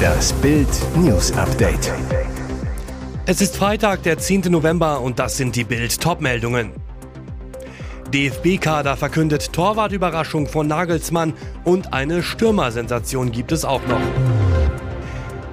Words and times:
Das 0.00 0.32
Bild 0.34 0.68
News 0.96 1.32
Update. 1.32 1.92
Es 3.26 3.40
ist 3.40 3.56
Freitag, 3.56 4.02
der 4.02 4.18
10. 4.18 4.50
November 4.50 5.00
und 5.00 5.18
das 5.18 5.36
sind 5.36 5.56
die 5.56 5.64
Bild 5.64 6.00
Topmeldungen. 6.00 6.72
DFB-Kader 8.12 8.96
verkündet 8.96 9.52
Torwartüberraschung 9.52 10.46
von 10.48 10.66
Nagelsmann 10.66 11.34
und 11.64 11.92
eine 11.92 12.22
Stürmersensation 12.22 13.30
gibt 13.30 13.52
es 13.52 13.64
auch 13.64 13.86
noch. 13.86 14.00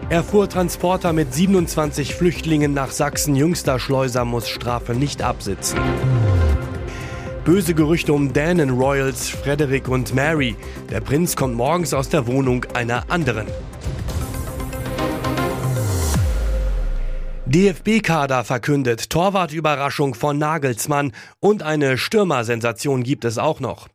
Er 0.10 0.24
fuhr 0.24 0.48
Transporter 0.48 1.12
mit 1.14 1.34
27 1.34 2.16
Flüchtlingen 2.16 2.74
nach 2.74 2.92
Sachsen. 2.92 3.36
Jüngster 3.36 3.78
Schleuser 3.78 4.24
muss 4.24 4.48
Strafe 4.48 4.94
nicht 4.94 5.22
absitzen. 5.22 5.78
Böse 7.48 7.74
Gerüchte 7.74 8.12
um 8.12 8.34
Dänen 8.34 8.72
Royals, 8.72 9.30
Frederick 9.30 9.88
und 9.88 10.14
Mary. 10.14 10.58
Der 10.90 11.00
Prinz 11.00 11.34
kommt 11.34 11.56
morgens 11.56 11.94
aus 11.94 12.10
der 12.10 12.28
Wohnung 12.28 12.66
einer 12.74 13.10
anderen. 13.10 13.48
DFB-Kader 17.50 18.44
verkündet, 18.44 19.10
Torwartüberraschung 19.10 20.16
von 20.16 20.38
Nagelsmann 20.38 21.14
und 21.40 21.64
eine 21.64 21.98
Stürmersensation 21.98 23.04
gibt 23.04 23.24
es 23.24 23.38
auch 23.38 23.62
noch. 23.62 23.88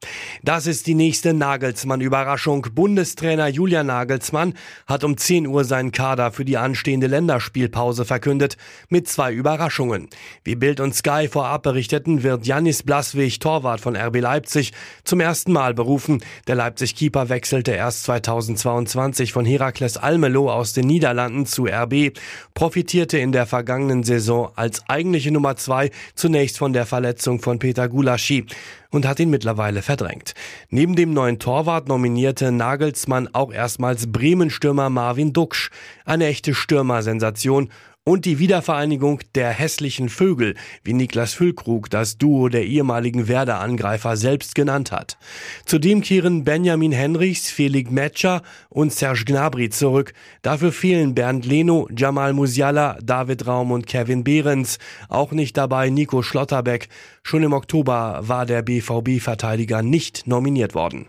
Das 0.42 0.66
ist 0.66 0.87
die 0.87 0.95
nächste 0.95 1.34
Nagelsmann-Überraschung. 1.34 2.69
Bundestrainer 2.75 3.48
Julian 3.48 3.88
Nagelsmann 3.88 4.55
hat 4.87 5.05
um 5.05 5.19
10 5.19 5.47
Uhr 5.47 5.65
seinen 5.65 5.92
Kader 5.92 6.33
für 6.33 6.47
die 6.47 6.56
anstehende 6.56 7.09
Länderspielpause 7.09 8.06
verkündet 8.06 8.56
mit 8.88 9.06
zwei 9.06 9.34
Überraschungen. 9.34 10.09
Wie 10.45 10.56
Bild 10.56 10.80
und 10.80 10.95
Sky 10.95 11.28
vorab 11.30 11.64
berichteten, 11.64 12.23
wird 12.23 12.47
Janis 12.47 12.83
Blaswig, 12.83 13.39
Torwart 13.39 13.83
von 13.83 13.97
RB 13.97 14.20
Leipzig, 14.20 14.73
zum 15.05 15.20
ersten 15.20 15.53
Mal 15.53 15.75
berufen. 15.75 16.25
Der 16.47 16.55
Leipzig-Keeper 16.55 17.28
wechselte 17.28 17.73
erst 17.73 18.05
2022 18.05 19.30
von 19.30 19.45
Herakles 19.45 19.98
Almelo 19.98 20.50
aus 20.50 20.73
den 20.73 20.87
Niederlanden 20.87 21.45
zu 21.45 21.66
RB, 21.66 22.17
profitierte 22.55 23.19
in 23.19 23.33
der 23.33 23.42
der 23.43 23.47
vergangenen 23.48 24.05
Saison 24.05 24.53
als 24.55 24.89
eigentliche 24.89 25.33
Nummer 25.33 25.57
zwei 25.57 25.91
zunächst 26.15 26.59
von 26.59 26.73
der 26.73 26.87
Verletzung 26.87 27.41
von 27.41 27.59
Peter 27.59 27.89
Gulaschi 27.89 28.47
und 28.91 29.05
hat 29.05 29.19
ihn 29.19 29.31
mittlerweile 29.31 29.83
verdrängt. 29.83 30.35
Neben 30.71 30.95
dem 30.95 31.12
neuen 31.12 31.41
Torwart 31.41 31.89
nominierte 31.89 32.53
Nagelsmann 32.53 33.29
auch 33.33 33.53
erstmals 33.53 34.13
Bremen-Stürmer 34.13 34.91
Marvin 34.91 35.33
Duksch, 35.33 35.70
eine 36.05 36.27
echte 36.27 36.55
Stürmersensation 36.55 37.70
und 38.05 38.25
die 38.25 38.41
Wiedervereinigung 38.41 39.20
der 39.36 39.50
hässlichen 39.50 40.08
Vögel, 40.08 40.55
wie 40.83 40.92
Niklas 40.92 41.34
Füllkrug 41.34 41.89
das 41.89 42.19
Duo 42.19 42.48
der 42.48 42.64
ehemaligen 42.64 43.28
Werder-Angreifer 43.28 44.17
selbst 44.17 44.56
genannt 44.56 44.91
hat. 44.91 45.19
Zudem 45.67 46.00
kehren 46.00 46.42
Benjamin 46.42 46.91
Henrichs, 46.91 47.50
Felix 47.50 47.91
Metscher 47.91 48.42
und 48.70 48.92
Serge 48.92 49.25
Gnabry 49.25 49.70
zurück. 49.70 50.14
Dafür 50.42 50.73
fehlen 50.73 51.14
Bernd 51.14 51.47
Leno, 51.47 51.89
Jamal 51.97 52.33
Musiala, 52.33 52.98
David 53.03 53.47
Raum 53.47 53.70
und 53.70 53.86
Kevin 53.86 54.25
Behrens. 54.25 54.78
Auch 55.08 55.30
nicht 55.30 55.56
dabei 55.56 55.89
Nico 55.89 56.23
Schlotterbeck. 56.23 56.89
Schon 57.23 57.45
im 57.45 57.53
Oktober 57.53 58.20
war 58.23 58.47
der 58.47 58.62
BVB-Verteidiger 58.62 59.83
nicht 59.83 60.27
nominiert 60.27 60.75
worden. 60.75 61.06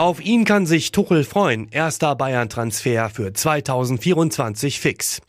Auf 0.00 0.24
ihn 0.24 0.46
kann 0.46 0.64
sich 0.64 0.92
Tuchel 0.92 1.24
freuen. 1.24 1.68
Erster 1.70 2.16
Bayern-Transfer 2.16 3.10
für 3.10 3.34
2024 3.34 4.80
fix. 4.80 5.20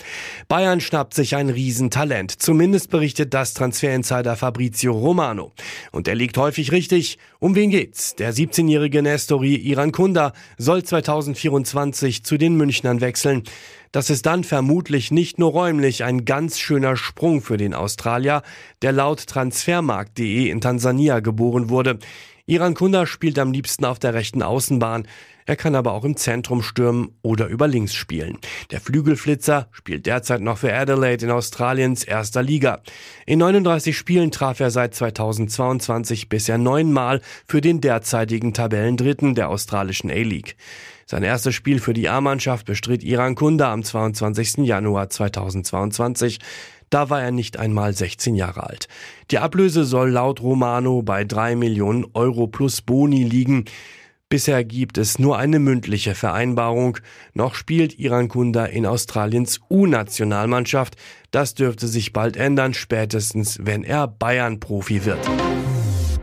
Bayern 0.48 0.80
schnappt 0.80 1.14
sich 1.14 1.36
ein 1.36 1.50
Riesentalent. 1.50 2.42
Zumindest 2.42 2.90
berichtet 2.90 3.34
das 3.34 3.54
Transferinsider 3.54 4.38
Fabrizio 4.38 4.94
Romano. 4.94 5.52
Und 5.92 6.08
er 6.08 6.16
liegt 6.16 6.38
häufig 6.38 6.72
richtig. 6.72 7.18
Um 7.40 7.54
wen 7.54 7.70
geht's? 7.70 8.16
Der 8.16 8.34
17-jährige 8.34 9.02
Nestori 9.02 9.56
Iran 9.56 9.92
Kunda 9.92 10.32
soll 10.58 10.84
2024 10.84 12.24
zu 12.24 12.38
den 12.38 12.56
Münchnern 12.56 13.02
wechseln. 13.02 13.44
Das 13.92 14.10
ist 14.10 14.26
dann 14.26 14.46
vermutlich 14.46 15.12
nicht 15.12 15.38
nur 15.38 15.52
räumlich 15.52 16.06
ein 16.06 16.24
ganz 16.24 16.58
schöner 16.58 16.96
Sprung 16.96 17.42
für 17.42 17.58
den 17.58 17.74
Australier, 17.74 18.42
der 18.82 18.94
laut 18.94 19.28
Transfermarkt.de 19.28 20.50
in 20.50 20.62
Tansania 20.62 21.20
geboren 21.20 21.68
wurde. 21.68 22.00
Iran 22.52 22.74
Kunda 22.74 23.06
spielt 23.06 23.40
am 23.40 23.54
liebsten 23.54 23.86
auf 23.86 23.98
der 23.98 24.14
rechten 24.14 24.44
Außenbahn. 24.44 25.08
Er 25.46 25.56
kann 25.56 25.74
aber 25.74 25.94
auch 25.94 26.04
im 26.04 26.18
Zentrum 26.18 26.62
stürmen 26.62 27.18
oder 27.22 27.48
über 27.48 27.66
links 27.66 27.94
spielen. 27.94 28.40
Der 28.72 28.82
Flügelflitzer 28.82 29.70
spielt 29.72 30.06
derzeit 30.06 30.42
noch 30.42 30.58
für 30.58 30.74
Adelaide 30.74 31.28
in 31.28 31.32
Australiens 31.32 32.04
erster 32.04 32.44
Liga. 32.44 32.82
In 33.26 33.40
39 33.40 33.98
Spielen 33.98 34.32
traf 34.32 34.60
er 34.60 34.70
seit 34.70 34.94
2022 34.94 36.28
bisher 36.28 36.58
neunmal 36.58 37.22
für 37.48 37.62
den 37.62 37.80
derzeitigen 37.80 38.54
Tabellendritten 38.54 39.34
der 39.34 39.48
australischen 39.48 40.12
A-League. 40.12 40.58
Sein 41.06 41.24
erstes 41.24 41.56
Spiel 41.56 41.80
für 41.80 41.94
die 41.94 42.10
A-Mannschaft 42.10 42.66
bestritt 42.66 43.02
Iran 43.02 43.36
Kunda 43.36 43.72
am 43.72 43.82
22. 43.82 44.58
Januar 44.66 45.10
2022. 45.10 46.40
Da 46.92 47.10
war 47.10 47.22
er 47.22 47.32
nicht 47.32 47.58
einmal 47.58 47.94
16 47.94 48.36
Jahre 48.36 48.70
alt. 48.70 48.88
Die 49.32 49.40
Ablöse 49.40 49.86
soll 49.86 50.12
laut 50.12 50.42
Romano 50.42 51.02
bei 51.02 51.24
drei 51.24 51.56
Millionen 51.56 52.06
Euro 52.14 52.48
plus 52.48 52.82
Boni 52.82 53.24
liegen. 53.24 53.66
Bisher 54.28 54.64
gibt 54.66 54.98
es 54.98 55.18
nur 55.18 55.38
eine 55.38 55.60
mündliche 55.60 56.16
Vereinbarung. 56.16 56.98
Noch 57.34 57.56
spielt 57.56 57.98
Iran 57.98 58.28
Kunda 58.28 58.66
in 58.66 58.86
Australiens 58.86 59.62
U-Nationalmannschaft. 59.70 60.98
Das 61.32 61.54
dürfte 61.54 61.88
sich 61.88 62.12
bald 62.12 62.36
ändern, 62.36 62.74
spätestens 62.74 63.60
wenn 63.62 63.84
er 63.86 64.08
Bayern-Profi 64.08 65.06
wird. 65.06 65.30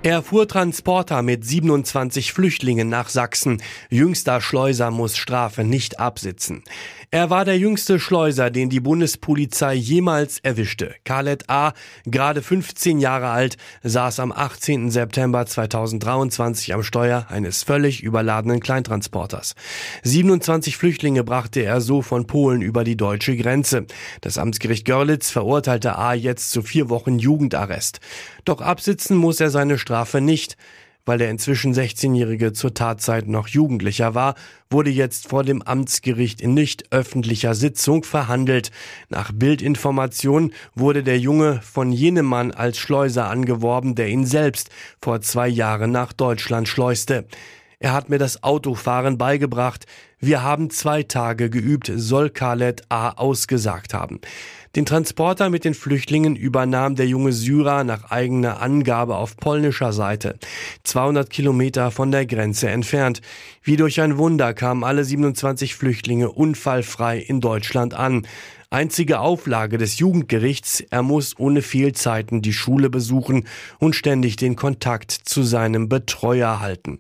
Er 0.05 0.23
fuhr 0.23 0.47
Transporter 0.47 1.23
mit 1.23 1.45
27 1.45 2.33
Flüchtlingen 2.33 2.89
nach 2.89 3.09
Sachsen. 3.09 3.61
Jüngster 3.91 4.41
Schleuser 4.41 4.93
muss 4.93 5.17
Strafe 5.17 5.65
nicht 5.65 5.99
absitzen. 5.99 6.63
Er 7.11 7.31
war 7.31 7.45
der 7.45 7.59
jüngste 7.59 7.99
Schleuser, 7.99 8.51
den 8.51 8.71
die 8.71 8.79
Bundespolizei 8.79 9.75
jemals 9.75 10.39
erwischte. 10.39 10.95
Khaled 11.05 11.51
A., 11.51 11.73
gerade 12.05 12.43
15 12.43 13.01
Jahre 13.01 13.31
alt, 13.31 13.57
saß 13.83 14.21
am 14.21 14.31
18. 14.31 14.91
September 14.91 15.47
2023 15.47 16.75
am 16.75 16.85
Steuer 16.85 17.27
eines 17.29 17.65
völlig 17.65 18.03
überladenen 18.03 18.61
Kleintransporters. 18.61 19.57
27 20.05 20.77
Flüchtlinge 20.77 21.25
brachte 21.25 21.61
er 21.61 21.81
so 21.81 22.03
von 22.03 22.27
Polen 22.27 22.63
über 22.63 22.85
die 22.85 22.97
deutsche 22.97 23.37
Grenze. 23.37 23.87
Das 24.21 24.39
Amtsgericht 24.39 24.85
Görlitz 24.85 25.31
verurteilte 25.31 25.97
A. 25.99 26.13
jetzt 26.13 26.53
zu 26.53 26.63
vier 26.63 26.89
Wochen 26.89 27.19
Jugendarrest. 27.19 28.01
Doch 28.45 28.61
absitzen 28.61 29.17
muss 29.17 29.41
er 29.41 29.51
seine 29.51 29.79
Strafe 29.89 30.21
nicht. 30.21 30.59
Weil 31.07 31.17
der 31.17 31.31
inzwischen 31.31 31.73
16-Jährige 31.73 32.53
zur 32.53 32.75
Tatzeit 32.75 33.27
noch 33.27 33.49
Jugendlicher 33.49 34.15
war, 34.15 34.35
wurde 34.69 34.91
jetzt 34.91 35.29
vor 35.29 35.43
dem 35.43 35.63
Amtsgericht 35.63 36.43
in 36.43 36.53
nicht 36.53 36.93
öffentlicher 36.93 37.55
Sitzung 37.55 38.05
verhandelt. 38.05 38.71
Nach 39.09 39.33
Bildinformation 39.33 40.53
wurde 40.75 41.03
der 41.03 41.19
Junge 41.19 41.63
von 41.63 41.93
jenem 41.93 42.27
Mann 42.27 42.51
als 42.51 42.77
Schleuser 42.77 43.31
angeworben, 43.31 43.95
der 43.95 44.09
ihn 44.09 44.27
selbst 44.27 44.69
vor 45.01 45.23
zwei 45.23 45.49
Jahren 45.49 45.93
nach 45.93 46.13
Deutschland 46.13 46.69
schleuste. 46.69 47.25
Er 47.81 47.93
hat 47.93 48.09
mir 48.09 48.19
das 48.19 48.43
Autofahren 48.43 49.19
beigebracht. 49.19 49.87
Wir 50.19 50.43
haben 50.43 50.69
zwei 50.69 51.05
Tage 51.05 51.49
geübt, 51.49 51.93
soll 51.95 52.29
Khaled 52.29 52.83
A. 52.89 53.11
ausgesagt 53.11 53.95
haben. 53.95 54.21
Den 54.75 54.85
Transporter 54.85 55.49
mit 55.49 55.65
den 55.65 55.75
Flüchtlingen 55.75 56.35
übernahm 56.35 56.97
der 56.97 57.07
junge 57.07 57.33
Syrer 57.33 57.85
nach 57.85 58.11
eigener 58.11 58.61
Angabe 58.61 59.15
auf 59.15 59.37
polnischer 59.37 59.93
Seite, 59.93 60.39
200 60.83 61.31
Kilometer 61.31 61.93
von 61.93 62.11
der 62.11 62.27
Grenze 62.27 62.69
entfernt. 62.69 63.23
Wie 63.63 63.77
durch 63.77 64.01
ein 64.01 64.19
Wunder 64.19 64.55
kamen 64.55 64.83
alle 64.83 65.05
27 65.05 65.77
Flüchtlinge 65.77 66.33
unfallfrei 66.33 67.19
in 67.19 67.41
Deutschland 67.41 67.95
an. 67.95 68.27
Einzige 68.71 69.21
Auflage 69.21 69.79
des 69.79 69.99
Jugendgerichts, 69.99 70.81
er 70.91 71.03
muss 71.03 71.39
ohne 71.39 71.63
Fehlzeiten 71.63 72.43
die 72.43 72.53
Schule 72.53 72.91
besuchen 72.91 73.47
und 73.79 73.95
ständig 73.95 74.37
den 74.37 74.57
Kontakt 74.57 75.13
zu 75.13 75.45
seinem 75.45 75.89
Betreuer 75.89 76.61
halten. 76.61 76.99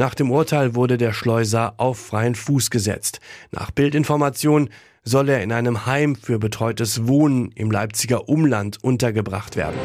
Nach 0.00 0.14
dem 0.14 0.30
Urteil 0.30 0.74
wurde 0.74 0.96
der 0.96 1.12
Schleuser 1.12 1.74
auf 1.76 1.98
freien 1.98 2.34
Fuß 2.34 2.70
gesetzt. 2.70 3.20
Nach 3.50 3.70
Bildinformation 3.70 4.70
soll 5.04 5.28
er 5.28 5.42
in 5.42 5.52
einem 5.52 5.84
Heim 5.84 6.16
für 6.16 6.38
betreutes 6.38 7.06
Wohnen 7.06 7.52
im 7.54 7.70
Leipziger 7.70 8.26
Umland 8.26 8.82
untergebracht 8.82 9.56
werden. 9.56 9.78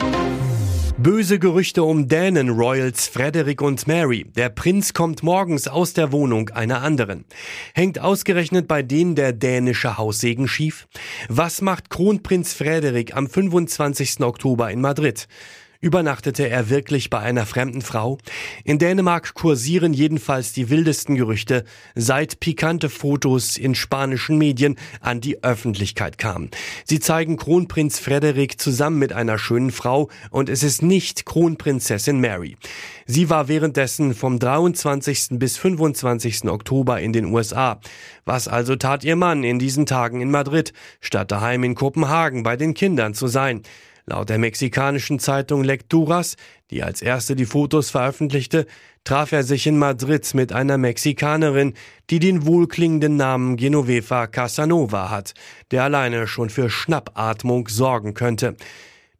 Böse 0.97 1.37
Gerüchte 1.37 1.83
um 1.83 2.07
Dänen 2.07 2.49
Royals 2.49 3.09
Frederick 3.09 3.61
und 3.61 3.85
Mary. 3.87 4.23
Der 4.37 4.47
Prinz 4.47 4.93
kommt 4.93 5.21
morgens 5.21 5.67
aus 5.67 5.91
der 5.91 6.13
Wohnung 6.13 6.47
einer 6.51 6.81
anderen. 6.81 7.25
Hängt 7.73 7.99
ausgerechnet 7.99 8.69
bei 8.69 8.83
denen 8.83 9.15
der 9.15 9.33
dänische 9.33 9.97
Haussegen 9.97 10.47
schief? 10.47 10.87
Was 11.27 11.59
macht 11.59 11.89
Kronprinz 11.89 12.53
Frederik 12.53 13.17
am 13.17 13.27
25. 13.27 14.21
Oktober 14.21 14.71
in 14.71 14.79
Madrid? 14.79 15.27
Übernachtete 15.85 16.49
er 16.49 16.71
wirklich 16.71 17.11
bei 17.11 17.19
einer 17.19 17.45
fremden 17.45 17.83
Frau? 17.83 18.17
In 18.63 18.79
Dänemark 18.79 19.35
kursieren 19.35 19.93
jedenfalls 19.93 20.51
die 20.51 20.71
wildesten 20.71 21.13
Gerüchte, 21.13 21.63
seit 21.93 22.39
pikante 22.39 22.89
Fotos 22.89 23.55
in 23.55 23.75
spanischen 23.75 24.39
Medien 24.39 24.77
an 24.99 25.21
die 25.21 25.43
Öffentlichkeit 25.43 26.17
kamen. 26.17 26.49
Sie 26.85 26.99
zeigen 26.99 27.37
Kronprinz 27.37 27.99
Frederik 27.99 28.59
zusammen 28.59 28.97
mit 28.97 29.13
einer 29.13 29.37
schönen 29.37 29.69
Frau 29.69 30.09
und 30.31 30.49
es 30.49 30.63
ist 30.63 30.81
nicht 30.81 31.27
Kronprinzessin 31.27 32.19
Mary. 32.19 32.57
Sie 33.05 33.29
war 33.29 33.47
währenddessen 33.47 34.15
vom 34.15 34.39
23. 34.39 35.37
bis 35.37 35.57
25. 35.57 36.45
Oktober 36.45 36.99
in 36.99 37.13
den 37.13 37.25
USA. 37.25 37.79
Was 38.25 38.47
also 38.47 38.75
tat 38.75 39.03
ihr 39.03 39.15
Mann 39.15 39.43
in 39.43 39.59
diesen 39.59 39.85
Tagen 39.85 40.19
in 40.19 40.31
Madrid, 40.31 40.73
statt 40.99 41.31
daheim 41.31 41.63
in 41.63 41.75
Kopenhagen 41.75 42.41
bei 42.41 42.57
den 42.57 42.73
Kindern 42.73 43.13
zu 43.13 43.27
sein? 43.27 43.61
Laut 44.07 44.29
der 44.29 44.37
mexikanischen 44.37 45.17
Zeitung 45.17 45.63
Lecturas, 45.63 46.35
die 46.69 46.83
als 46.83 47.01
erste 47.01 47.35
die 47.35 47.47
Fotos 47.47 47.89
veröffentlichte, 47.89 48.67
traf 49.03 49.31
er 49.31 49.43
sich 49.43 49.65
in 49.65 49.79
Madrid 49.79 50.31
mit 50.35 50.53
einer 50.53 50.77
Mexikanerin, 50.77 51.73
die 52.11 52.19
den 52.19 52.45
wohlklingenden 52.45 53.15
Namen 53.15 53.55
Genoveva 53.57 54.27
Casanova 54.27 55.09
hat, 55.09 55.33
der 55.71 55.83
alleine 55.83 56.27
schon 56.27 56.51
für 56.51 56.69
Schnappatmung 56.69 57.67
sorgen 57.67 58.13
könnte. 58.13 58.55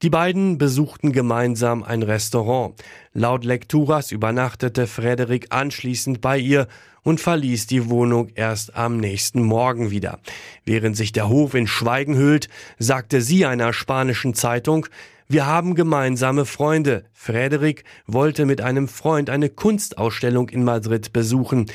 Die 0.02 0.10
beiden 0.10 0.58
besuchten 0.58 1.14
gemeinsam 1.14 1.84
ein 1.84 2.04
Restaurant. 2.04 2.76
Laut 3.14 3.46
Lecturas 3.46 4.12
übernachtete 4.12 4.88
Frederik 4.88 5.48
anschließend 5.52 6.20
bei 6.20 6.38
ihr 6.38 6.68
und 7.04 7.22
verließ 7.22 7.68
die 7.68 7.90
Wohnung 7.90 8.30
erst 8.36 8.76
am 8.76 8.98
nächsten 8.98 9.44
Morgen 9.44 9.92
wieder. 9.92 10.20
Während 10.66 10.98
sich 10.98 11.12
der 11.12 11.30
Hof 11.30 11.54
in 11.54 11.68
Schweigen 11.68 12.18
hüllt, 12.18 12.50
sagte 12.78 13.22
sie 13.22 13.46
einer 13.46 13.72
spanischen 13.74 14.34
Zeitung, 14.34 14.88
wir 15.28 15.46
haben 15.46 15.76
gemeinsame 15.76 16.46
Freunde. 16.46 17.06
Frederik 17.14 17.84
wollte 18.06 18.46
mit 18.46 18.62
einem 18.62 18.88
Freund 18.88 19.30
eine 19.30 19.50
Kunstausstellung 19.50 20.50
in 20.50 20.64
Madrid 20.64 21.14
besuchen. 21.14 21.66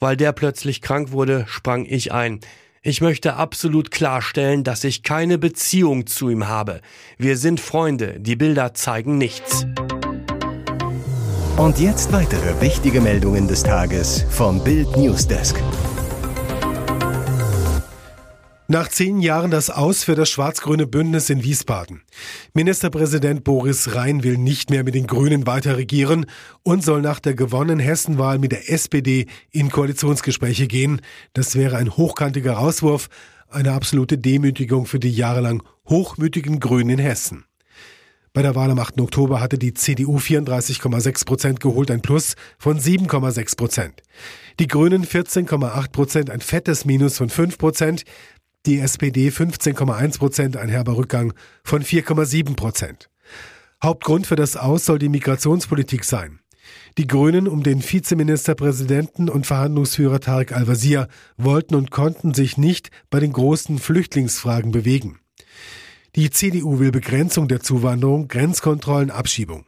Weil 0.00 0.16
der 0.16 0.32
plötzlich 0.32 0.82
krank 0.82 1.12
wurde, 1.12 1.44
sprang 1.46 1.86
ich 1.86 2.12
ein. 2.12 2.40
Ich 2.82 3.02
möchte 3.02 3.34
absolut 3.34 3.90
klarstellen, 3.90 4.64
dass 4.64 4.84
ich 4.84 5.02
keine 5.02 5.36
Beziehung 5.36 6.06
zu 6.06 6.30
ihm 6.30 6.48
habe. 6.48 6.80
Wir 7.18 7.36
sind 7.36 7.60
Freunde, 7.60 8.18
die 8.18 8.36
Bilder 8.36 8.72
zeigen 8.72 9.18
nichts. 9.18 9.66
Und 11.58 11.78
jetzt 11.78 12.10
weitere 12.10 12.58
wichtige 12.62 13.02
Meldungen 13.02 13.48
des 13.48 13.64
Tages 13.64 14.24
vom 14.30 14.64
Bild 14.64 14.96
Newsdesk. 14.96 15.56
Nach 18.70 18.86
zehn 18.86 19.18
Jahren 19.18 19.50
das 19.50 19.68
Aus 19.68 20.04
für 20.04 20.14
das 20.14 20.30
schwarz-grüne 20.30 20.86
Bündnis 20.86 21.28
in 21.28 21.42
Wiesbaden. 21.42 22.02
Ministerpräsident 22.54 23.42
Boris 23.42 23.96
Rhein 23.96 24.22
will 24.22 24.38
nicht 24.38 24.70
mehr 24.70 24.84
mit 24.84 24.94
den 24.94 25.08
Grünen 25.08 25.44
weiter 25.44 25.76
regieren 25.76 26.26
und 26.62 26.84
soll 26.84 27.02
nach 27.02 27.18
der 27.18 27.34
gewonnenen 27.34 27.80
Hessenwahl 27.80 28.38
mit 28.38 28.52
der 28.52 28.70
SPD 28.70 29.26
in 29.50 29.72
Koalitionsgespräche 29.72 30.68
gehen. 30.68 31.00
Das 31.32 31.56
wäre 31.56 31.78
ein 31.78 31.96
hochkantiger 31.96 32.52
Rauswurf, 32.52 33.08
eine 33.48 33.72
absolute 33.72 34.18
Demütigung 34.18 34.86
für 34.86 35.00
die 35.00 35.10
jahrelang 35.10 35.64
hochmütigen 35.88 36.60
Grünen 36.60 36.90
in 36.90 36.98
Hessen. 37.00 37.46
Bei 38.32 38.42
der 38.42 38.54
Wahl 38.54 38.70
am 38.70 38.78
8. 38.78 39.00
Oktober 39.00 39.40
hatte 39.40 39.58
die 39.58 39.74
CDU 39.74 40.18
34,6 40.18 41.26
Prozent 41.26 41.58
geholt, 41.58 41.90
ein 41.90 42.02
Plus 42.02 42.36
von 42.56 42.78
7,6 42.78 43.56
Prozent. 43.56 44.02
Die 44.60 44.68
Grünen 44.68 45.04
14,8 45.04 45.90
Prozent, 45.90 46.30
ein 46.30 46.40
fettes 46.40 46.84
Minus 46.84 47.18
von 47.18 47.28
5 47.28 47.58
Prozent. 47.58 48.04
Die 48.66 48.78
SPD 48.78 49.30
15,1 49.30 50.18
Prozent, 50.18 50.56
ein 50.58 50.68
herber 50.68 50.98
Rückgang 50.98 51.32
von 51.64 51.82
4,7 51.82 52.56
Prozent. 52.56 53.08
Hauptgrund 53.82 54.26
für 54.26 54.36
das 54.36 54.58
Aus 54.58 54.84
soll 54.84 54.98
die 54.98 55.08
Migrationspolitik 55.08 56.04
sein. 56.04 56.40
Die 56.98 57.06
Grünen 57.06 57.48
um 57.48 57.62
den 57.62 57.82
Vizeministerpräsidenten 57.82 59.30
und 59.30 59.46
Verhandlungsführer 59.46 60.20
Tarek 60.20 60.52
Al-Wazir 60.52 61.08
wollten 61.38 61.74
und 61.74 61.90
konnten 61.90 62.34
sich 62.34 62.58
nicht 62.58 62.90
bei 63.08 63.18
den 63.18 63.32
großen 63.32 63.78
Flüchtlingsfragen 63.78 64.72
bewegen. 64.72 65.20
Die 66.14 66.28
CDU 66.28 66.78
will 66.80 66.90
Begrenzung 66.90 67.48
der 67.48 67.60
Zuwanderung, 67.60 68.28
Grenzkontrollen, 68.28 69.10
Abschiebung. 69.10 69.64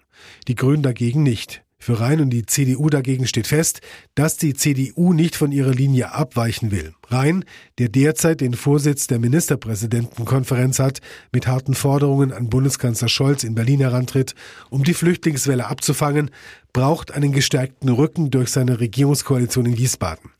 Die 0.49 0.55
Grünen 0.55 0.83
dagegen 0.83 1.23
nicht. 1.23 1.65
Für 1.83 1.99
Rhein 1.99 2.21
und 2.21 2.31
die 2.31 2.47
CDU 2.47 2.91
dagegen 2.91 3.27
steht 3.27 3.49
fest, 3.49 3.81
dass 4.15 4.37
die 4.37 4.55
CDU 4.55 5.13
nicht 5.13 5.35
von 5.35 5.51
ihrer 5.51 5.73
Linie 5.73 6.13
abweichen 6.13 6.71
will. 6.71 6.95
Rhein, 7.09 7.45
der 7.79 7.89
derzeit 7.89 8.41
den 8.41 8.55
Vorsitz 8.55 9.09
der 9.09 9.19
Ministerpräsidentenkonferenz 9.19 10.79
hat, 10.79 11.01
mit 11.33 11.49
harten 11.49 11.75
Forderungen 11.75 12.33
an 12.33 12.49
Bundeskanzler 12.49 13.09
Scholz 13.09 13.43
in 13.43 13.57
Berlin 13.57 13.81
herantritt, 13.81 14.37
um 14.71 14.85
die 14.85 14.95
Flüchtlingswelle 14.95 15.67
abzufangen, 15.67 16.31
braucht 16.73 17.11
einen 17.11 17.33
gestärkten 17.33 17.89
Rücken 17.89 18.31
durch 18.31 18.51
seine 18.51 18.79
Regierungskoalition 18.79 19.67
in 19.67 19.77
Wiesbaden. 19.77 20.31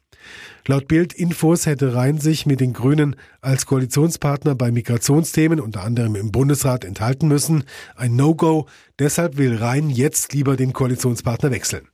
Laut 0.69 0.87
Bild 0.87 1.13
Infos 1.13 1.67
hätte 1.67 1.95
Rhein 1.95 2.19
sich 2.19 2.47
mit 2.47 2.61
den 2.61 2.73
Grünen 2.73 3.17
als 3.41 3.67
Koalitionspartner 3.67 4.55
bei 4.55 4.71
Migrationsthemen 4.71 5.59
unter 5.59 5.83
anderem 5.83 6.15
im 6.15 6.31
Bundesrat 6.31 6.85
enthalten 6.85 7.27
müssen. 7.27 7.65
Ein 7.97 8.15
No-Go. 8.15 8.67
Deshalb 9.01 9.39
will 9.39 9.57
Rhein 9.57 9.91
jetzt 9.91 10.33
lieber 10.33 10.57
den 10.57 10.73
Koalitionspartner 10.73 11.51
wechseln. 11.51 11.89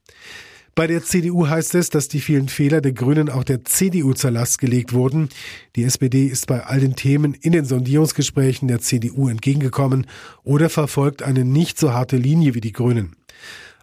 Bei 0.75 0.87
der 0.87 1.03
CDU 1.03 1.49
heißt 1.49 1.75
es, 1.77 1.89
dass 1.89 2.09
die 2.09 2.21
vielen 2.21 2.49
Fehler 2.49 2.83
der 2.83 2.93
Grünen 2.93 3.31
auch 3.31 3.43
der 3.43 3.65
CDU 3.65 4.13
zur 4.13 4.33
Last 4.33 4.59
gelegt 4.59 4.93
wurden. 4.93 5.31
Die 5.75 5.85
SPD 5.85 6.27
ist 6.27 6.47
bei 6.47 6.65
all 6.67 6.79
den 6.79 6.95
Themen 6.95 7.33
in 7.33 7.53
den 7.53 7.65
Sondierungsgesprächen 7.65 8.69
der 8.69 8.81
CDU 8.81 9.29
entgegengekommen 9.29 10.07
oder 10.45 10.69
verfolgt 10.69 11.23
eine 11.23 11.45
nicht 11.47 11.81
so 11.81 11.95
harte 11.95 12.19
Linie 12.19 12.55
wie 12.55 12.61
die 12.61 12.73
Grünen. 12.73 13.17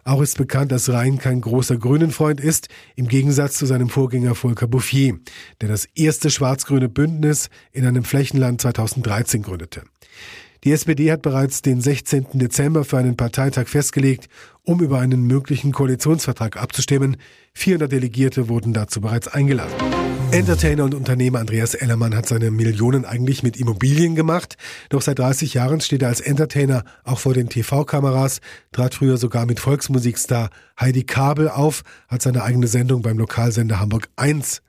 Auch 0.06 0.22
ist 0.22 0.38
bekannt, 0.38 0.70
dass 0.70 0.88
Rhein 0.88 1.18
kein 1.18 1.40
großer 1.40 1.78
Grünenfreund 1.78 2.40
ist, 2.40 2.68
im 2.94 3.08
Gegensatz 3.08 3.58
zu 3.58 3.66
seinem 3.66 3.88
Vorgänger 3.88 4.36
Volker 4.36 4.68
Bouffier, 4.68 5.18
der 5.60 5.68
das 5.68 5.88
erste 5.96 6.30
schwarz-grüne 6.30 6.88
Bündnis 6.88 7.50
in 7.72 7.84
einem 7.84 8.04
Flächenland 8.04 8.60
2013 8.60 9.42
gründete. 9.42 9.82
Die 10.62 10.70
SPD 10.70 11.10
hat 11.10 11.22
bereits 11.22 11.60
den 11.60 11.80
16. 11.80 12.26
Dezember 12.34 12.84
für 12.84 12.98
einen 12.98 13.16
Parteitag 13.16 13.66
festgelegt, 13.66 14.28
um 14.62 14.80
über 14.80 15.00
einen 15.00 15.26
möglichen 15.26 15.72
Koalitionsvertrag 15.72 16.56
abzustimmen. 16.56 17.16
400 17.54 17.90
Delegierte 17.90 18.48
wurden 18.48 18.72
dazu 18.72 19.00
bereits 19.00 19.26
eingeladen. 19.26 19.74
Entertainer 20.32 20.84
und 20.84 20.94
Unternehmer 20.94 21.38
Andreas 21.38 21.74
Ellermann 21.74 22.14
hat 22.14 22.26
seine 22.26 22.50
Millionen 22.50 23.04
eigentlich 23.04 23.42
mit 23.42 23.56
Immobilien 23.56 24.16
gemacht. 24.16 24.56
Doch 24.88 25.00
seit 25.00 25.18
30 25.20 25.54
Jahren 25.54 25.80
steht 25.80 26.02
er 26.02 26.08
als 26.08 26.20
Entertainer 26.20 26.84
auch 27.04 27.20
vor 27.20 27.32
den 27.32 27.48
TV-Kameras, 27.48 28.40
trat 28.72 28.94
früher 28.94 29.16
sogar 29.16 29.46
mit 29.46 29.60
Volksmusikstar 29.60 30.50
Heidi 30.78 31.04
Kabel 31.04 31.48
auf, 31.48 31.82
hat 32.08 32.22
seine 32.22 32.42
eigene 32.42 32.66
Sendung 32.66 33.02
beim 33.02 33.18
Lokalsender 33.18 33.78
Hamburg 33.78 34.08
1. 34.16 34.62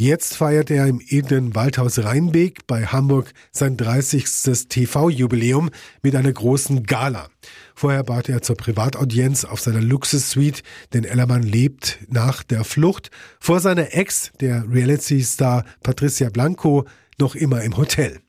Jetzt 0.00 0.38
feiert 0.38 0.70
er 0.70 0.86
im 0.86 1.02
edlen 1.06 1.54
Waldhaus 1.54 2.02
Rheinbeek 2.02 2.66
bei 2.66 2.86
Hamburg 2.86 3.34
sein 3.52 3.76
30. 3.76 4.24
TV-Jubiläum 4.66 5.68
mit 6.02 6.16
einer 6.16 6.32
großen 6.32 6.84
Gala. 6.84 7.28
Vorher 7.74 8.02
bat 8.02 8.30
er 8.30 8.40
zur 8.40 8.56
Privataudienz 8.56 9.44
auf 9.44 9.60
seiner 9.60 9.82
Luxussuite, 9.82 10.62
denn 10.94 11.04
Ellermann 11.04 11.42
lebt 11.42 11.98
nach 12.08 12.42
der 12.42 12.64
Flucht 12.64 13.10
vor 13.40 13.60
seiner 13.60 13.94
Ex, 13.94 14.32
der 14.40 14.64
Reality-Star 14.72 15.66
Patricia 15.82 16.30
Blanco, 16.30 16.86
noch 17.20 17.34
immer 17.34 17.62
im 17.62 17.76
Hotel. 17.76 18.20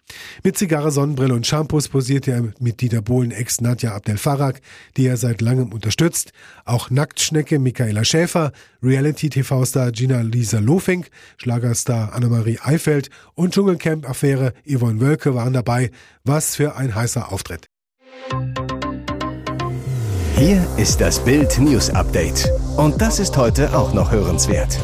Mit 0.44 0.58
Zigarre, 0.58 0.92
Sonnenbrille 0.92 1.34
und 1.34 1.48
Shampoos 1.48 1.88
posiert 1.88 2.28
er 2.28 2.54
mit 2.60 2.82
Dieter 2.82 3.02
Bohlen 3.02 3.32
Ex 3.32 3.62
Nadja 3.62 3.94
Abdel 3.94 4.18
Farag, 4.18 4.62
die 4.98 5.08
er 5.08 5.18
seit 5.18 5.42
langem 5.42 5.72
unterstützt. 5.72 6.34
Auch 6.66 6.90
Nacktschnecke 6.90 7.60
Michaela 7.60 8.04
Schäfer, 8.04 8.52
Reality-TV-Star 8.84 9.92
Gina 9.92 10.22
Lisa 10.22 10.60
Lofink, 10.60 11.10
Schlagerstar 11.38 12.14
Annemarie 12.14 12.60
Eifeld 12.62 13.10
und 13.36 13.54
Dschungelcamp-Affäre 13.54 14.54
Yvonne 14.68 15.00
Wölke 15.00 15.34
waren 15.36 15.54
dabei. 15.54 15.92
Was 16.24 16.56
für 16.56 16.76
ein 16.76 16.94
heißer 16.94 17.32
Auftritt. 17.32 17.68
Hier 20.38 20.66
ist 20.78 21.00
das 21.00 21.24
Bild 21.24 21.60
News 21.60 21.90
Update. 21.92 22.52
Und 22.76 23.02
das 23.02 23.20
ist 23.20 23.38
heute 23.38 23.78
auch 23.78 23.94
noch 23.94 24.12
hörenswert. 24.12 24.80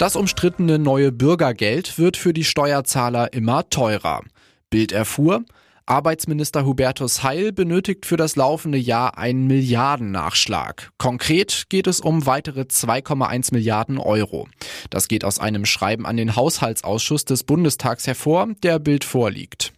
Das 0.00 0.16
umstrittene 0.16 0.78
neue 0.78 1.12
Bürgergeld 1.12 1.98
wird 1.98 2.16
für 2.16 2.32
die 2.32 2.44
Steuerzahler 2.44 3.34
immer 3.34 3.68
teurer. 3.68 4.22
Bild 4.70 4.92
erfuhr, 4.92 5.44
Arbeitsminister 5.84 6.64
Hubertus 6.64 7.22
Heil 7.22 7.52
benötigt 7.52 8.06
für 8.06 8.16
das 8.16 8.34
laufende 8.34 8.78
Jahr 8.78 9.18
einen 9.18 9.46
Milliardennachschlag. 9.46 10.90
Konkret 10.96 11.66
geht 11.68 11.86
es 11.86 12.00
um 12.00 12.24
weitere 12.24 12.62
2,1 12.62 13.52
Milliarden 13.52 13.98
Euro. 13.98 14.48
Das 14.88 15.06
geht 15.06 15.22
aus 15.22 15.38
einem 15.38 15.66
Schreiben 15.66 16.06
an 16.06 16.16
den 16.16 16.34
Haushaltsausschuss 16.34 17.26
des 17.26 17.44
Bundestags 17.44 18.06
hervor, 18.06 18.48
der 18.62 18.78
Bild 18.78 19.04
vorliegt. 19.04 19.74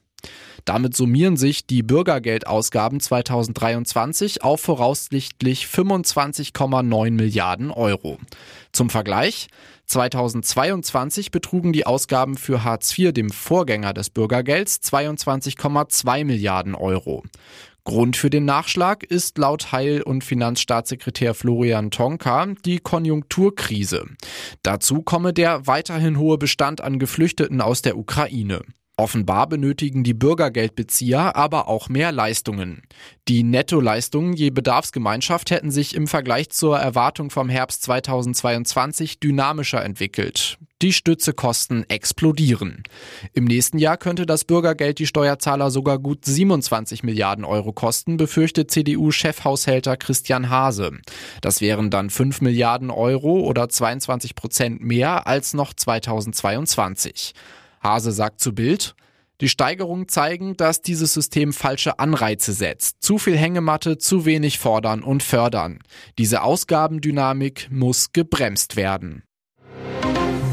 Damit 0.65 0.97
summieren 0.97 1.37
sich 1.37 1.67
die 1.67 1.83
Bürgergeldausgaben 1.83 3.01
2023 3.01 4.43
auf 4.43 4.61
voraussichtlich 4.61 5.67
25,9 5.67 7.11
Milliarden 7.11 7.71
Euro. 7.71 8.19
Zum 8.73 8.89
Vergleich, 8.89 9.49
2022 9.87 11.31
betrugen 11.31 11.73
die 11.73 11.87
Ausgaben 11.87 12.37
für 12.37 12.65
Hartz 12.65 12.97
IV, 12.97 13.13
dem 13.13 13.31
Vorgänger 13.31 13.93
des 13.93 14.11
Bürgergelds, 14.11 14.81
22,2 14.83 16.25
Milliarden 16.25 16.75
Euro. 16.75 17.25
Grund 17.85 18.17
für 18.17 18.31
den 18.31 18.45
Nachschlag 18.45 19.03
ist 19.03 19.39
laut 19.39 19.73
Heil- 19.73 20.03
und 20.03 20.23
Finanzstaatssekretär 20.23 21.35
Florian 21.35 21.91
Tonka 21.91 22.47
die 22.65 22.79
Konjunkturkrise. 22.79 24.07
Dazu 24.63 25.03
komme 25.03 25.33
der 25.33 25.67
weiterhin 25.67 26.17
hohe 26.17 26.39
Bestand 26.39 26.81
an 26.81 27.01
Geflüchteten 27.01 27.61
aus 27.61 27.83
der 27.83 27.99
Ukraine. 27.99 28.63
Offenbar 28.99 29.49
benötigen 29.49 30.05
die 30.05 30.13
Bürgergeldbezieher 30.13 31.35
aber 31.35 31.67
auch 31.67 31.89
mehr 31.89 32.13
Leistungen. 32.13 32.83
Die 33.27 33.43
Nettoleistungen 33.43 34.35
je 34.35 34.51
Bedarfsgemeinschaft 34.51 35.51
hätten 35.51 35.71
sich 35.71 35.95
im 35.95 36.07
Vergleich 36.07 36.51
zur 36.51 36.79
Erwartung 36.79 37.31
vom 37.31 37.49
Herbst 37.49 37.83
2022 37.85 39.19
dynamischer 39.19 39.83
entwickelt. 39.83 40.59
Die 40.83 40.93
Stützekosten 40.93 41.89
explodieren. 41.89 42.83
Im 43.33 43.45
nächsten 43.45 43.79
Jahr 43.79 43.97
könnte 43.97 44.27
das 44.27 44.45
Bürgergeld 44.45 44.99
die 44.99 45.07
Steuerzahler 45.07 45.71
sogar 45.71 45.99
gut 45.99 46.25
27 46.25 47.03
Milliarden 47.03 47.45
Euro 47.45 47.73
kosten, 47.73 48.17
befürchtet 48.17 48.71
CDU-Chefhaushälter 48.73 49.97
Christian 49.97 50.51
Hase. 50.51 50.99
Das 51.41 51.61
wären 51.61 51.91
dann 51.91 52.11
5 52.11 52.41
Milliarden 52.41 52.91
Euro 52.91 53.41
oder 53.41 53.69
22 53.69 54.35
Prozent 54.35 54.83
mehr 54.83 55.27
als 55.27 55.55
noch 55.55 55.73
2022. 55.73 57.33
Hase 57.83 58.13
sagt 58.13 58.41
zu 58.41 58.55
Bild, 58.55 58.95
die 59.41 59.49
Steigerungen 59.49 60.07
zeigen, 60.07 60.57
dass 60.57 60.83
dieses 60.83 61.15
System 61.15 61.53
falsche 61.53 61.99
Anreize 61.99 62.53
setzt. 62.53 63.03
Zu 63.03 63.19
viel 63.19 63.37
Hängematte, 63.37 63.99
zu 63.99 64.25
wenig 64.25 64.61
fordern 64.61 65.03
und 65.03 65.23
fördern. 65.23 65.81
Diese 66.17 66.43
Ausgabendynamik 66.43 67.69
muss 67.71 68.13
gebremst 68.13 68.77
werden. 68.77 69.25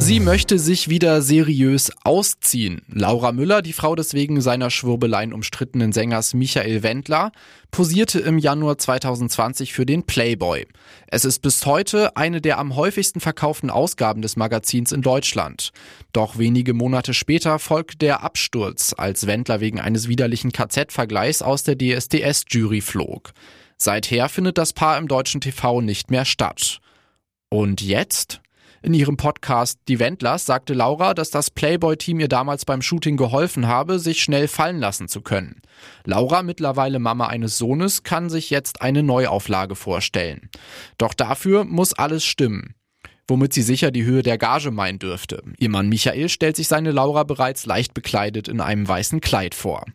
Sie 0.10 0.20
möchte 0.20 0.58
sich 0.58 0.89
wieder 0.89 1.22
seriös 1.22 1.92
ausziehen. 2.04 2.82
Laura 2.88 3.32
Müller, 3.32 3.62
die 3.62 3.74
Frau 3.74 3.96
des 3.96 4.16
wegen 4.16 4.42
seiner 4.42 4.72
Schwurbeleien 4.72 5.34
umstrittenen 5.34 5.92
Sängers 5.94 6.34
Michael 6.34 6.82
Wendler, 6.82 7.32
posierte 7.70 8.20
im 8.20 8.39
Januar 8.39 8.80
2020 8.80 9.72
für 9.72 9.86
den 9.86 10.01
Playboy. 10.01 10.66
Es 11.06 11.25
ist 11.25 11.44
bis 11.44 11.63
heute 11.68 12.18
eine 12.18 12.42
der 12.42 12.58
am 12.58 12.75
häufigsten 12.75 13.20
verkauften 13.20 13.70
Ausgaben 13.70 14.24
des 14.24 14.36
Magazins 14.36 14.92
in 14.92 15.04
Deutschland. 15.04 15.74
Doch 16.12 16.39
wenige 16.39 16.74
Monate 16.74 17.13
später 17.13 17.60
folgt 17.60 18.01
der 18.01 18.24
Absturz, 18.24 18.96
als 18.98 19.28
Wendler 19.28 19.60
wegen 19.60 19.80
eines 19.80 20.08
widerlichen 20.08 20.51
KZ-Vergleichs 20.51 21.44
aus 21.44 21.62
der 21.62 21.78
DSDS-Jury 21.78 22.82
flog. 22.82 23.32
Seither 23.78 24.28
findet 24.28 24.58
das 24.58 24.74
Paar 24.74 24.98
im 24.98 25.08
deutschen 25.08 25.39
TV 25.39 25.82
nicht 25.82 26.10
mehr 26.10 26.25
statt. 26.25 26.80
Und 27.50 27.84
jetzt? 27.84 28.42
In 28.81 28.93
ihrem 28.93 29.17
Podcast 29.17 29.79
Die 29.88 30.00
Wendlers 30.00 30.45
sagte 30.45 30.74
Laura, 30.74 31.13
dass 31.13 31.31
das 31.31 31.51
Playboy-Team 31.51 32.19
ihr 32.21 32.29
damals 32.29 32.63
beim 32.63 32.81
Shooting 32.81 33.17
geholfen 33.17 33.67
habe, 33.67 34.00
sich 34.00 34.24
schnell 34.24 34.48
fallen 34.48 34.79
lassen 34.79 35.07
zu 35.07 35.21
können. 35.21 35.62
Laura, 36.05 36.43
mittlerweile 36.43 37.00
Mama 37.00 37.27
eines 37.27 37.57
Sohnes, 37.57 38.03
kann 38.03 38.29
sich 38.29 38.50
jetzt 38.50 38.81
eine 38.81 39.03
Neuauflage 39.03 39.75
vorstellen. 39.75 40.50
Doch 40.98 41.13
dafür 41.13 41.65
muss 41.65 41.93
alles 41.93 42.24
stimmen 42.24 42.75
womit 43.29 43.53
sie 43.53 43.62
sicher 43.62 43.91
die 43.91 44.03
Höhe 44.03 44.24
der 44.24 44.38
Gage 44.38 44.71
meinen 44.71 45.00
dürfte. 45.00 45.43
Ihr 45.59 45.69
Mann 45.69 45.88
Michael 45.88 46.29
stellt 46.29 46.55
sich 46.55 46.67
seine 46.67 46.91
Laura 46.91 47.24
bereits 47.24 47.65
leicht 47.65 47.93
bekleidet 47.93 48.48
in 48.48 48.59
einem 48.59 48.88
weißen 48.88 49.21
Kleid 49.21 49.55
vor. 49.55 49.86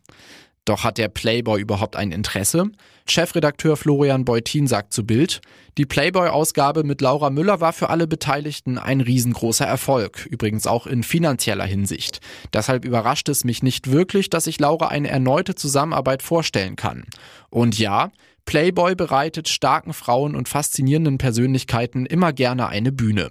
Doch 0.64 0.82
hat 0.82 0.96
der 0.96 1.08
Playboy 1.08 1.60
überhaupt 1.60 1.94
ein 1.94 2.10
Interesse? 2.10 2.70
Chefredakteur 3.06 3.76
Florian 3.76 4.24
Beutin 4.24 4.66
sagt 4.66 4.94
zu 4.94 5.04
Bild, 5.04 5.42
die 5.76 5.84
Playboy-Ausgabe 5.84 6.84
mit 6.84 7.02
Laura 7.02 7.28
Müller 7.28 7.60
war 7.60 7.74
für 7.74 7.90
alle 7.90 8.06
Beteiligten 8.06 8.78
ein 8.78 9.02
riesengroßer 9.02 9.66
Erfolg, 9.66 10.24
übrigens 10.24 10.66
auch 10.66 10.86
in 10.86 11.02
finanzieller 11.02 11.66
Hinsicht. 11.66 12.20
Deshalb 12.54 12.86
überrascht 12.86 13.28
es 13.28 13.44
mich 13.44 13.62
nicht 13.62 13.90
wirklich, 13.90 14.30
dass 14.30 14.46
ich 14.46 14.58
Laura 14.58 14.88
eine 14.88 15.08
erneute 15.08 15.54
Zusammenarbeit 15.54 16.22
vorstellen 16.22 16.76
kann. 16.76 17.04
Und 17.50 17.78
ja, 17.78 18.10
Playboy 18.46 18.94
bereitet 18.94 19.48
starken 19.48 19.92
Frauen 19.92 20.34
und 20.34 20.48
faszinierenden 20.48 21.18
Persönlichkeiten 21.18 22.06
immer 22.06 22.32
gerne 22.32 22.68
eine 22.68 22.92
Bühne. 22.92 23.28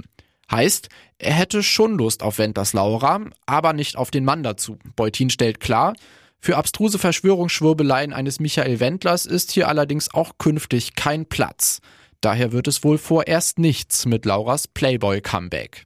Heißt, 0.51 0.89
er 1.17 1.33
hätte 1.33 1.63
schon 1.63 1.97
Lust 1.97 2.21
auf 2.21 2.37
Wenders 2.37 2.73
Laura, 2.73 3.21
aber 3.47 3.73
nicht 3.73 3.95
auf 3.95 4.11
den 4.11 4.25
Mann 4.25 4.43
dazu. 4.43 4.77
Beutin 4.95 5.31
stellt 5.31 5.59
klar, 5.59 5.93
für 6.43 6.57
abstruse 6.57 6.99
Verschwörungsschwurbeleien 6.99 8.11
eines 8.11 8.41
Michael 8.41 8.81
Wendlers 8.81 9.25
ist 9.25 9.53
hier 9.53 9.69
allerdings 9.69 10.13
auch 10.13 10.33
künftig 10.37 10.93
kein 10.93 11.25
Platz. 11.25 11.79
Daher 12.19 12.51
wird 12.51 12.67
es 12.67 12.83
wohl 12.83 12.97
vorerst 12.97 13.59
nichts 13.59 14.05
mit 14.05 14.25
Lauras 14.25 14.67
Playboy-Comeback. 14.67 15.85